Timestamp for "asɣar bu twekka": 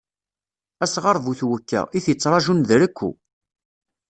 0.83-1.81